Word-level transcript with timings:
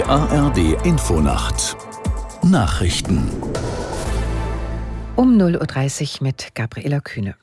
Die 0.00 0.06
ARD 0.06 0.82
Infonacht 0.86 1.76
Nachrichten 2.42 3.28
um 5.14 5.36
0.30 5.36 6.20
Uhr 6.20 6.26
mit 6.26 6.54
Gabriela 6.54 7.00
Kühne. 7.00 7.34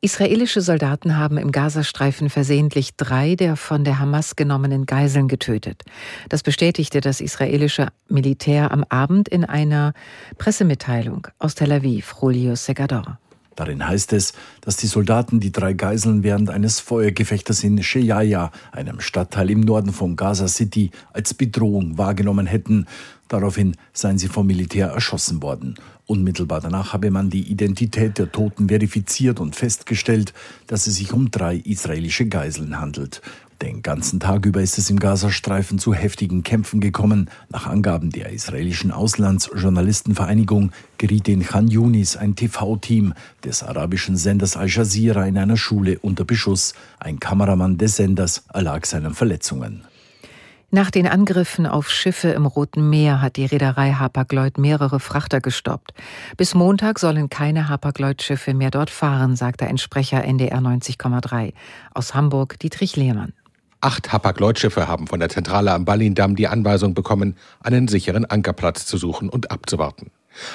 Israelische 0.00 0.60
Soldaten 0.60 1.16
haben 1.16 1.38
im 1.38 1.52
Gazastreifen 1.52 2.30
versehentlich 2.30 2.96
drei 2.96 3.36
der 3.36 3.54
von 3.54 3.84
der 3.84 4.00
Hamas 4.00 4.34
genommenen 4.34 4.86
Geiseln 4.86 5.28
getötet. 5.28 5.82
Das 6.28 6.42
bestätigte 6.42 7.00
das 7.00 7.20
israelische 7.20 7.90
Militär 8.08 8.72
am 8.72 8.84
Abend 8.88 9.28
in 9.28 9.44
einer 9.44 9.92
Pressemitteilung 10.38 11.28
aus 11.38 11.54
Tel 11.54 11.70
Aviv, 11.70 12.12
Julio 12.20 12.56
Segador. 12.56 13.20
Darin 13.56 13.86
heißt 13.86 14.12
es, 14.12 14.32
dass 14.60 14.76
die 14.76 14.86
Soldaten 14.86 15.40
die 15.40 15.52
drei 15.52 15.72
Geiseln 15.72 16.22
während 16.22 16.50
eines 16.50 16.80
Feuergefechtes 16.80 17.64
in 17.64 17.82
Sheyaya, 17.82 18.50
einem 18.70 19.00
Stadtteil 19.00 19.50
im 19.50 19.60
Norden 19.60 19.92
von 19.92 20.16
Gaza 20.16 20.48
City, 20.48 20.90
als 21.12 21.34
Bedrohung 21.34 21.98
wahrgenommen 21.98 22.46
hätten. 22.46 22.86
Daraufhin 23.32 23.78
seien 23.94 24.18
sie 24.18 24.28
vom 24.28 24.46
Militär 24.46 24.88
erschossen 24.88 25.40
worden. 25.40 25.76
Unmittelbar 26.04 26.60
danach 26.60 26.92
habe 26.92 27.10
man 27.10 27.30
die 27.30 27.50
Identität 27.50 28.18
der 28.18 28.30
Toten 28.30 28.68
verifiziert 28.68 29.40
und 29.40 29.56
festgestellt, 29.56 30.34
dass 30.66 30.86
es 30.86 30.96
sich 30.96 31.14
um 31.14 31.30
drei 31.30 31.56
israelische 31.56 32.26
Geiseln 32.26 32.78
handelt. 32.78 33.22
Den 33.62 33.80
ganzen 33.80 34.20
Tag 34.20 34.44
über 34.44 34.60
ist 34.60 34.76
es 34.76 34.90
im 34.90 34.98
Gazastreifen 34.98 35.78
zu 35.78 35.94
heftigen 35.94 36.42
Kämpfen 36.42 36.82
gekommen. 36.82 37.30
Nach 37.48 37.66
Angaben 37.66 38.10
der 38.10 38.28
israelischen 38.32 38.90
Auslandsjournalistenvereinigung 38.90 40.70
geriet 40.98 41.26
in 41.26 41.42
Khan 41.42 41.68
Yunis 41.68 42.18
ein 42.18 42.36
TV-Team 42.36 43.14
des 43.46 43.62
arabischen 43.62 44.18
Senders 44.18 44.58
Al 44.58 44.68
Jazeera 44.68 45.24
in 45.24 45.38
einer 45.38 45.56
Schule 45.56 45.98
unter 46.00 46.26
Beschuss. 46.26 46.74
Ein 46.98 47.18
Kameramann 47.18 47.78
des 47.78 47.96
Senders 47.96 48.44
erlag 48.52 48.84
seinen 48.84 49.14
Verletzungen. 49.14 49.84
Nach 50.74 50.90
den 50.90 51.06
Angriffen 51.06 51.66
auf 51.66 51.90
Schiffe 51.90 52.28
im 52.28 52.46
Roten 52.46 52.88
Meer 52.88 53.20
hat 53.20 53.36
die 53.36 53.44
Reederei 53.44 53.92
Hapag-Lloyd 53.92 54.56
mehrere 54.56 55.00
Frachter 55.00 55.42
gestoppt. 55.42 55.92
Bis 56.38 56.54
Montag 56.54 56.98
sollen 56.98 57.28
keine 57.28 57.68
Hapag-Lloyd-Schiffe 57.68 58.54
mehr 58.54 58.70
dort 58.70 58.88
fahren, 58.88 59.36
sagte 59.36 59.66
ein 59.66 59.76
Sprecher 59.76 60.24
NDR 60.24 60.60
90,3. 60.60 61.52
Aus 61.92 62.14
Hamburg 62.14 62.58
Dietrich 62.58 62.96
Lehmann. 62.96 63.34
Acht 63.82 64.14
Hapag-Lloyd-Schiffe 64.14 64.88
haben 64.88 65.08
von 65.08 65.20
der 65.20 65.28
Zentrale 65.28 65.74
am 65.74 65.84
Ballindamm 65.84 66.36
die 66.36 66.48
Anweisung 66.48 66.94
bekommen, 66.94 67.36
einen 67.62 67.86
sicheren 67.86 68.24
Ankerplatz 68.24 68.86
zu 68.86 68.96
suchen 68.96 69.28
und 69.28 69.50
abzuwarten. 69.50 70.10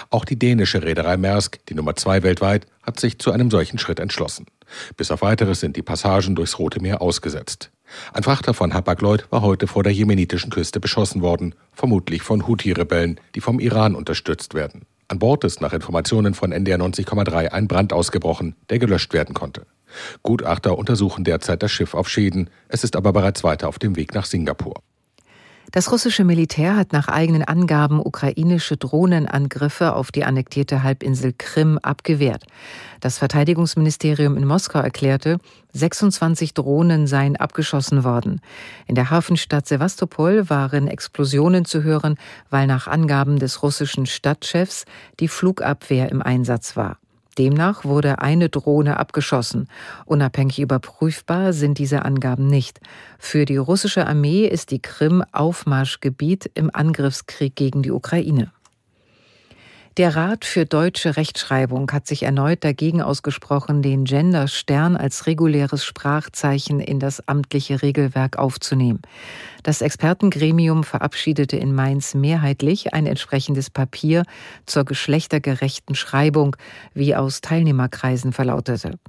Auch 0.10 0.26
die 0.26 0.40
dänische 0.40 0.82
Reederei 0.82 1.18
Maersk, 1.18 1.64
die 1.68 1.76
Nummer 1.76 1.96
zwei 1.96 2.24
weltweit, 2.24 2.66
hat 2.82 3.00
sich 3.00 3.20
zu 3.20 3.32
einem 3.32 3.52
solchen 3.52 3.78
Schritt 3.78 4.00
entschlossen. 4.00 4.48
Bis 4.96 5.12
auf 5.12 5.22
weiteres 5.22 5.60
sind 5.60 5.76
die 5.76 5.84
Passagen 5.84 6.34
durchs 6.34 6.58
Rote 6.58 6.80
Meer 6.82 7.04
ausgesetzt. 7.04 7.70
Ein 8.14 8.24
Frachter 8.24 8.54
von 8.54 8.74
Hapag-Lloyd 8.74 9.32
war 9.32 9.42
heute 9.42 9.68
vor 9.68 9.84
der 9.84 9.94
jemenitischen 9.94 10.50
Küste 10.50 10.80
beschossen 10.80 11.22
worden, 11.22 11.56
vermutlich 11.74 12.22
von 12.22 12.48
Houthi-Rebellen, 12.48 13.20
die 13.36 13.42
vom 13.42 13.60
Iran 13.60 13.96
unterstützt 13.96 14.54
werden. 14.54 14.86
An 15.10 15.20
Bord 15.20 15.46
ist 15.46 15.62
nach 15.62 15.72
Informationen 15.72 16.34
von 16.34 16.52
NDR 16.52 16.78
90,3 16.78 17.48
ein 17.48 17.68
Brand 17.68 17.94
ausgebrochen, 17.94 18.56
der 18.70 18.80
gelöscht 18.80 19.14
werden 19.14 19.34
konnte. 19.34 19.66
Gutachter 20.22 20.78
untersuchen 20.78 21.24
derzeit 21.24 21.64
das 21.64 21.72
Schiff 21.72 21.94
auf 21.94 22.10
Schäden. 22.10 22.50
Es 22.68 22.84
ist 22.84 22.98
aber 22.98 23.14
bereits 23.14 23.44
weiter 23.44 23.70
auf 23.70 23.80
dem 23.80 23.96
Weg 23.96 24.14
nach 24.14 24.26
Singapur. 24.26 24.82
Das 25.72 25.92
russische 25.92 26.24
Militär 26.24 26.78
hat 26.78 26.94
nach 26.94 27.10
eigenen 27.10 27.44
Angaben 27.44 28.00
ukrainische 28.00 28.78
Drohnenangriffe 28.78 29.94
auf 29.94 30.14
die 30.14 30.24
annektierte 30.24 30.82
Halbinsel 30.82 31.34
Krim 31.38 31.78
abgewehrt. 31.80 32.46
Das 33.02 33.18
Verteidigungsministerium 33.18 34.38
in 34.38 34.46
Moskau 34.46 34.80
erklärte, 34.80 35.40
26 35.74 36.54
Drohnen 36.54 37.06
seien 37.06 37.36
abgeschossen 37.36 38.06
worden. 38.06 38.40
In 38.88 38.96
der 38.96 39.10
Hafenstadt 39.10 39.68
Sevastopol 39.68 40.50
waren 40.50 40.88
Explosionen 40.88 41.66
zu 41.66 41.84
hören, 41.84 42.16
weil 42.50 42.66
nach 42.66 42.88
Angaben 42.88 43.38
des 43.38 43.62
russischen 43.62 44.06
Stadtchefs 44.06 44.86
die 45.20 45.28
Flugabwehr 45.28 46.10
im 46.10 46.22
Einsatz 46.22 46.78
war. 46.78 46.98
Demnach 47.38 47.86
wurde 47.86 48.20
eine 48.20 48.50
Drohne 48.50 48.98
abgeschossen. 48.98 49.68
Unabhängig 50.06 50.60
überprüfbar 50.60 51.54
sind 51.54 51.78
diese 51.78 52.04
Angaben 52.04 52.48
nicht. 52.48 52.80
Für 53.20 53.46
die 53.46 53.58
russische 53.58 54.08
Armee 54.08 54.46
ist 54.46 54.72
die 54.72 54.82
Krim 54.82 55.24
Aufmarschgebiet 55.32 56.50
im 56.54 56.70
Angriffskrieg 56.74 57.56
gegen 57.56 57.82
die 57.82 57.92
Ukraine. 57.92 58.52
Der 59.98 60.16
Rat 60.16 60.46
für 60.46 60.68
deutsche 60.68 61.18
Rechtschreibung 61.18 61.90
hat 61.92 62.06
sich 62.06 62.22
erneut 62.22 62.64
dagegen 62.64 63.02
ausgesprochen, 63.02 63.82
den 63.82 64.04
Genderstern 64.04 64.96
als 64.96 65.26
reguläres 65.26 65.84
Sprachzeichen 65.84 66.80
in 66.80 67.00
das 67.00 67.28
amtliche 67.28 67.82
Regelwerk 67.82 68.38
aufzunehmen. 68.38 69.02
Das 69.64 69.82
Expertengremium 69.82 70.84
verabschiedete 70.84 71.58
in 71.58 71.74
Mainz 71.74 72.14
mehrheitlich 72.14 72.94
ein 72.94 73.08
entsprechendes 73.08 73.72
Papier 73.72 74.22
zur 74.68 74.86
geschlechtergerechten 74.86 75.96
Schreibung, 75.96 76.56
wie 76.94 77.16
aus 77.16 77.42
Teilnehmerkreisen 77.42 78.34
verlautete. 78.34 79.00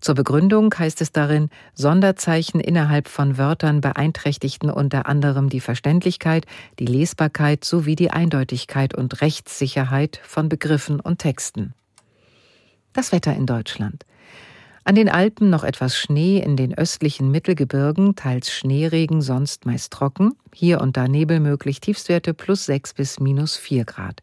Zur 0.00 0.14
Begründung 0.14 0.72
heißt 0.76 1.00
es 1.00 1.12
darin, 1.12 1.50
Sonderzeichen 1.74 2.60
innerhalb 2.60 3.08
von 3.08 3.38
Wörtern 3.38 3.80
beeinträchtigten 3.80 4.70
unter 4.70 5.06
anderem 5.06 5.48
die 5.48 5.60
Verständlichkeit, 5.60 6.46
die 6.78 6.86
Lesbarkeit 6.86 7.64
sowie 7.64 7.96
die 7.96 8.10
Eindeutigkeit 8.10 8.94
und 8.94 9.20
Rechtssicherheit 9.20 10.20
von 10.22 10.48
Begriffen 10.48 11.00
und 11.00 11.18
Texten. 11.18 11.74
Das 12.92 13.12
Wetter 13.12 13.34
in 13.34 13.46
Deutschland. 13.46 14.04
An 14.86 14.94
den 14.94 15.08
Alpen 15.08 15.50
noch 15.50 15.64
etwas 15.64 15.98
Schnee, 15.98 16.38
in 16.38 16.56
den 16.56 16.78
östlichen 16.78 17.32
Mittelgebirgen 17.32 18.14
teils 18.14 18.52
Schneeregen, 18.52 19.20
sonst 19.20 19.66
meist 19.66 19.92
trocken, 19.92 20.36
hier 20.54 20.80
und 20.80 20.96
da 20.96 21.08
Nebel 21.08 21.40
möglich, 21.40 21.80
Tiefstwerte 21.80 22.34
plus 22.34 22.66
6 22.66 22.94
bis 22.94 23.18
minus 23.18 23.56
4 23.56 23.84
Grad. 23.84 24.22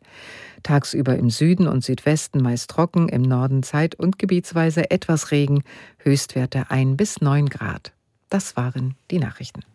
Tagsüber 0.63 1.17
im 1.17 1.29
Süden 1.29 1.67
und 1.67 1.83
Südwesten 1.83 2.41
meist 2.41 2.69
trocken, 2.69 3.09
im 3.09 3.23
Norden 3.23 3.61
zeit- 3.61 3.95
und 3.95 4.17
gebietsweise 4.17 4.89
etwas 4.89 5.31
Regen, 5.31 5.63
Höchstwerte 5.97 6.71
1 6.71 6.95
bis 6.95 7.19
9 7.19 7.49
Grad. 7.49 7.91
Das 8.29 8.55
waren 8.55 8.95
die 9.11 9.19
Nachrichten. 9.19 9.65